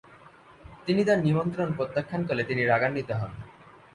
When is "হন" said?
3.11-3.31